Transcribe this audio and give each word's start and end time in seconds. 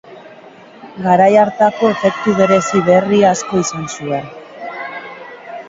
Garai 1.03 1.27
hartarako 1.41 1.91
efektu 1.97 2.33
berezi 2.41 2.83
berri 2.89 3.21
asko 3.35 3.63
izan 3.67 3.87
zuen. 3.97 4.35